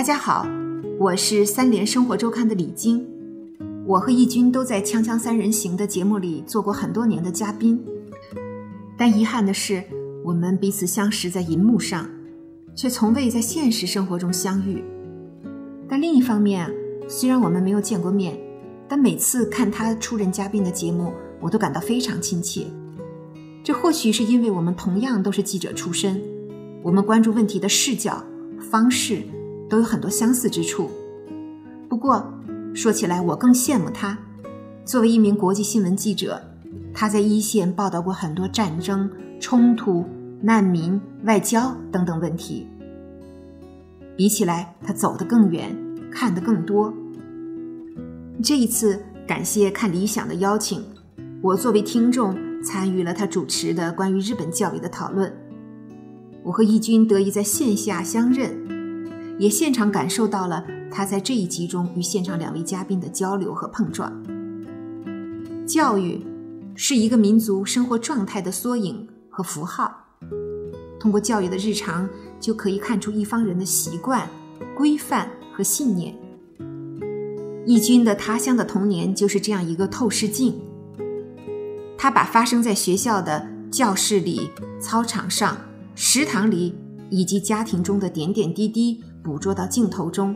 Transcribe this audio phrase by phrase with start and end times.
[0.00, 0.48] 大家好，
[0.98, 3.06] 我是三联生活周刊的李晶。
[3.84, 7.78] 我和易军都在《锵锵三人行》的节目里做过很多年的嘉宾，
[8.96, 9.84] 但遗憾的是，
[10.24, 12.08] 我们彼此相识在银幕上，
[12.74, 14.82] 却从未在现实生活中相遇。
[15.86, 16.74] 但另一方面，
[17.06, 18.40] 虽然我们没有见过面，
[18.88, 22.66] 但每次看他出任嘉宾的节目，我都感到非常亲切。
[23.62, 26.18] 这或许是因为我们同样都是记者出身，
[26.82, 28.24] 我们关注问题的视角、
[28.70, 29.22] 方式
[29.70, 30.90] 都有很多相似之处。
[31.88, 32.22] 不过，
[32.74, 34.18] 说起来，我更羡慕他。
[34.84, 36.42] 作为一名国际新闻记者，
[36.92, 39.08] 他在一线报道过很多战争、
[39.40, 40.04] 冲突、
[40.42, 42.66] 难民、外交等等问题。
[44.16, 45.74] 比起来，他走得更远，
[46.10, 46.92] 看得更多。
[48.42, 50.82] 这一次，感谢看理想的邀请，
[51.40, 55.32] 我作为听众参与了他主持的关于日本教育的讨论。
[56.42, 58.50] 我和义军得以在线下相认，
[59.40, 60.62] 也现场感受到了。
[60.92, 64.12] 他在这一集中与现场两位嘉宾的交流和碰撞。
[65.66, 66.26] 教育
[66.74, 70.04] 是一个民族生活状态的缩影和符号，
[70.98, 72.06] 通过教育的日常，
[72.38, 74.28] 就可以看出一方人的习惯、
[74.76, 76.14] 规范和信念。
[77.64, 80.60] 义军的他乡的童年就是这样一个透视镜，
[81.96, 85.56] 他把发生在学校的教室里、操场上、
[85.94, 86.74] 食堂里
[87.10, 90.34] 以及家庭中的点点滴滴捕捉到镜头中。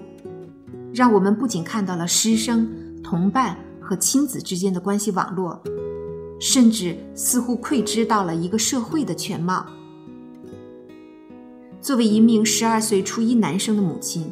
[0.93, 2.69] 让我们不仅看到了师生、
[3.03, 5.61] 同伴和亲子之间的关系网络，
[6.39, 9.67] 甚至似乎窥知到了一个社会的全貌。
[11.81, 14.31] 作为一名十二岁初一男生的母亲，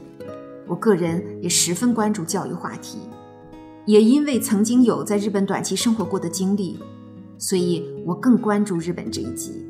[0.69, 2.99] 我个人也十分关注教育话题。
[3.85, 6.79] 也因为曾经有在日本短期生活过的经历，
[7.39, 9.67] 所以我更关注日本这一集。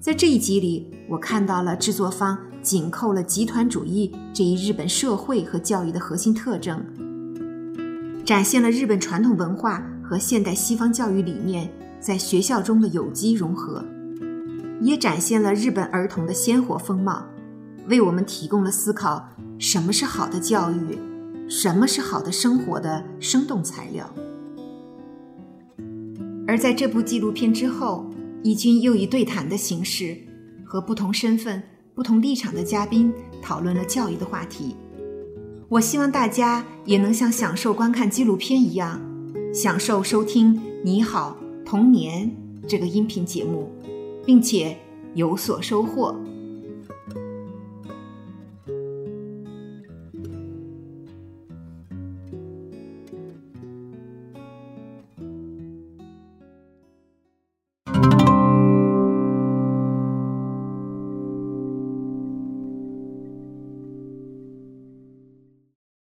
[0.00, 2.38] 在这一集里，我看到了制作方。
[2.62, 6.78] 紧扣了集团主义这一日本社会和教育的核心特征，
[8.22, 13.82] 展现了日本传统文化和现代西方教育理念在学校中的有机融合，
[14.82, 17.24] 也展现了日本儿童的鲜活风貌，
[17.88, 19.26] 为我们提供了思考
[19.58, 20.98] 什么是好的教育，
[21.48, 24.10] 什么是好的生活的生动材料。
[26.46, 28.09] 而在这部纪录片之后，
[28.42, 30.16] 一军又以对谈的形式
[30.64, 31.62] 和不同身份。
[31.92, 33.12] 不同立场的嘉宾
[33.42, 34.74] 讨论了教育的话题。
[35.68, 38.98] 我希望大家也能像享受观看纪录片一样，
[39.52, 42.30] 享受收听《你好，童年》
[42.66, 43.70] 这个音频节目，
[44.24, 44.78] 并且
[45.14, 46.18] 有所收获。